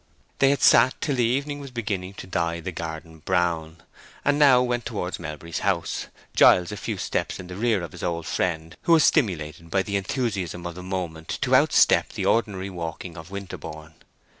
They 0.39 0.49
had 0.49 0.63
sat 0.63 0.99
till 0.99 1.13
the 1.15 1.23
evening 1.25 1.59
was 1.59 1.69
beginning 1.69 2.15
to 2.15 2.25
dye 2.25 2.59
the 2.59 2.71
garden 2.71 3.19
brown, 3.19 3.83
and 4.25 4.39
now 4.39 4.63
went 4.63 4.83
towards 4.83 5.19
Melbury's 5.19 5.59
house, 5.59 6.07
Giles 6.35 6.71
a 6.71 6.75
few 6.77 6.97
steps 6.97 7.39
in 7.39 7.45
the 7.45 7.55
rear 7.55 7.83
of 7.83 7.91
his 7.91 8.01
old 8.01 8.25
friend, 8.25 8.75
who 8.81 8.93
was 8.93 9.03
stimulated 9.03 9.69
by 9.69 9.83
the 9.83 9.97
enthusiasm 9.97 10.65
of 10.65 10.73
the 10.73 10.81
moment 10.81 11.37
to 11.43 11.51
outstep 11.53 12.13
the 12.13 12.25
ordinary 12.25 12.71
walking 12.71 13.15
of 13.15 13.29
Winterborne. 13.29 13.93